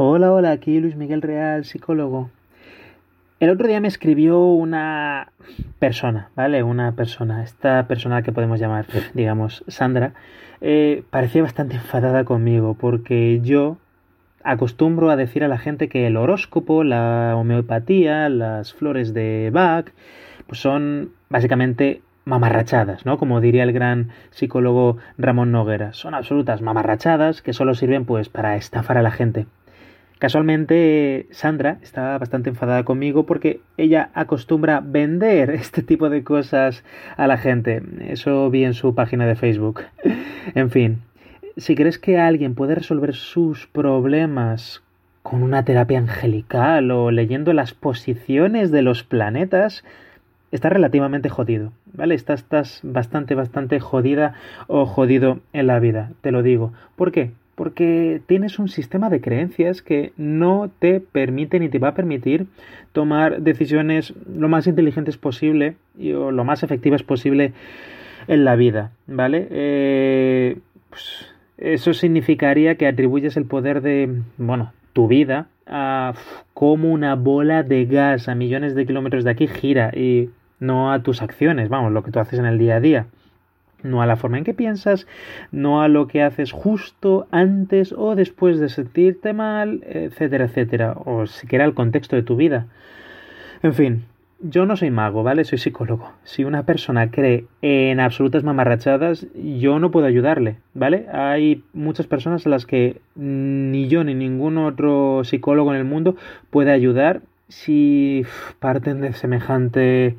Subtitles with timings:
[0.00, 2.30] Hola, hola, aquí Luis Miguel Real, psicólogo.
[3.40, 5.32] El otro día me escribió una
[5.80, 6.62] persona, ¿vale?
[6.62, 10.12] Una persona, esta persona que podemos llamar, digamos, Sandra,
[10.60, 13.78] eh, parecía bastante enfadada conmigo porque yo
[14.44, 19.86] acostumbro a decir a la gente que el horóscopo, la homeopatía, las flores de Bach,
[20.46, 23.18] pues son básicamente mamarrachadas, ¿no?
[23.18, 25.92] Como diría el gran psicólogo Ramón Noguera.
[25.92, 29.48] Son absolutas mamarrachadas que solo sirven pues para estafar a la gente.
[30.18, 36.82] Casualmente, Sandra estaba bastante enfadada conmigo porque ella acostumbra vender este tipo de cosas
[37.16, 37.82] a la gente.
[38.08, 39.82] Eso vi en su página de Facebook.
[40.54, 41.02] en fin,
[41.56, 44.82] si crees que alguien puede resolver sus problemas
[45.22, 49.84] con una terapia angelical o leyendo las posiciones de los planetas,
[50.50, 52.14] estás relativamente jodido, ¿vale?
[52.14, 54.34] Estás, estás bastante, bastante jodida
[54.66, 56.72] o jodido en la vida, te lo digo.
[56.96, 57.32] ¿Por qué?
[57.58, 62.46] Porque tienes un sistema de creencias que no te permite ni te va a permitir
[62.92, 67.54] tomar decisiones lo más inteligentes posible y, o lo más efectivas posible
[68.28, 69.48] en la vida, ¿vale?
[69.50, 76.14] Eh, pues eso significaría que atribuyes el poder de, bueno, tu vida a
[76.54, 81.02] como una bola de gas a millones de kilómetros de aquí gira y no a
[81.02, 83.06] tus acciones, vamos, lo que tú haces en el día a día
[83.82, 85.06] no a la forma en que piensas,
[85.52, 91.26] no a lo que haces justo antes o después de sentirte mal, etcétera, etcétera, o
[91.26, 92.66] siquiera el contexto de tu vida.
[93.62, 94.04] En fin,
[94.40, 95.44] yo no soy mago, ¿vale?
[95.44, 96.12] Soy psicólogo.
[96.22, 101.06] Si una persona cree en absolutas mamarrachadas, yo no puedo ayudarle, ¿vale?
[101.12, 106.16] Hay muchas personas a las que ni yo ni ningún otro psicólogo en el mundo
[106.50, 108.24] puede ayudar si
[108.60, 110.16] parten de semejante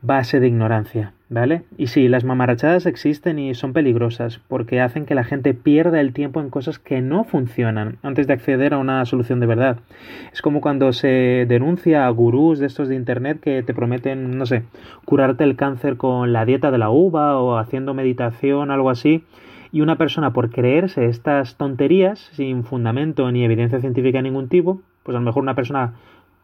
[0.00, 1.62] base de ignorancia, ¿vale?
[1.76, 6.12] Y sí, las mamarrachadas existen y son peligrosas porque hacen que la gente pierda el
[6.12, 9.78] tiempo en cosas que no funcionan antes de acceder a una solución de verdad.
[10.32, 14.46] Es como cuando se denuncia a gurús de estos de internet que te prometen, no
[14.46, 14.62] sé,
[15.04, 19.24] curarte el cáncer con la dieta de la uva o haciendo meditación, algo así.
[19.70, 24.80] Y una persona por creerse estas tonterías sin fundamento ni evidencia científica de ningún tipo,
[25.02, 25.94] pues a lo mejor una persona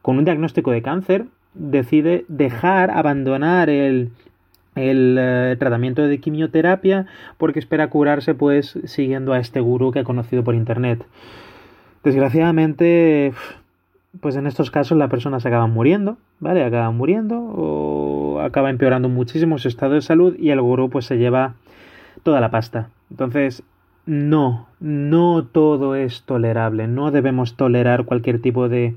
[0.00, 4.10] con un diagnóstico de cáncer decide dejar, abandonar el,
[4.74, 7.06] el eh, tratamiento de quimioterapia
[7.38, 11.04] porque espera curarse pues siguiendo a este gurú que ha conocido por internet.
[12.02, 13.32] Desgraciadamente,
[14.20, 16.64] pues en estos casos la persona se acaba muriendo, ¿vale?
[16.64, 21.18] Acaba muriendo o acaba empeorando muchísimo su estado de salud y el gurú pues se
[21.18, 21.54] lleva
[22.22, 22.88] toda la pasta.
[23.10, 23.62] Entonces,
[24.06, 28.96] no, no todo es tolerable, no debemos tolerar cualquier tipo de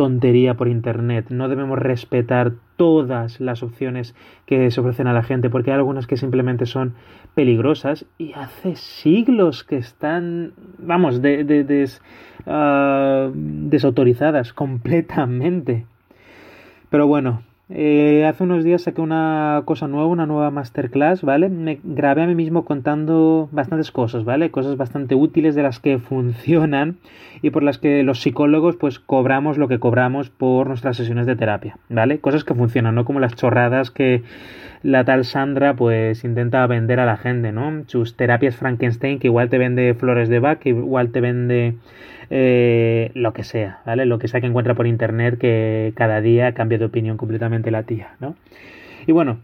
[0.00, 1.26] tontería por internet.
[1.28, 4.14] No debemos respetar todas las opciones
[4.46, 6.94] que se ofrecen a la gente, porque hay algunas que simplemente son
[7.34, 11.90] peligrosas y hace siglos que están, vamos, de,
[12.46, 15.84] ah, desautorizadas completamente.
[16.88, 21.48] Pero bueno, eh, hace unos días saqué una cosa nueva, una nueva masterclass, ¿vale?
[21.48, 24.50] Me grabé a mí mismo contando bastantes cosas, ¿vale?
[24.50, 26.98] Cosas bastante útiles de las que funcionan
[27.42, 31.36] y por las que los psicólogos pues cobramos lo que cobramos por nuestras sesiones de
[31.36, 32.18] terapia, ¿vale?
[32.18, 34.24] Cosas que funcionan, no como las chorradas que
[34.82, 37.84] la tal Sandra pues intenta vender a la gente, ¿no?
[37.86, 41.76] Sus terapias Frankenstein que igual te vende flores de Bach, que igual te vende
[42.30, 44.06] eh, lo que sea, ¿vale?
[44.06, 47.82] Lo que sea que encuentra por internet que cada día cambia de opinión completamente la
[47.82, 48.36] tía, ¿no?
[49.06, 49.40] Y bueno,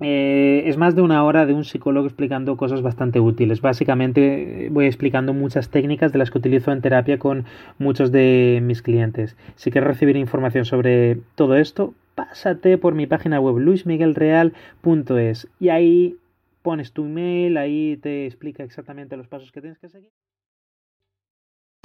[0.00, 3.60] eh, es más de una hora de un psicólogo explicando cosas bastante útiles.
[3.60, 7.44] Básicamente voy explicando muchas técnicas de las que utilizo en terapia con
[7.78, 9.36] muchos de mis clientes.
[9.56, 16.16] Si quieres recibir información sobre todo esto, pásate por mi página web luismiguelreal.es y ahí
[16.62, 20.10] pones tu email, ahí te explica exactamente los pasos que tienes que seguir.